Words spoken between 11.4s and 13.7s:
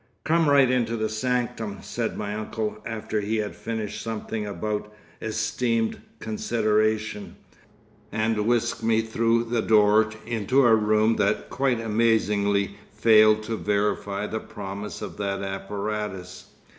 quite amazingly failed to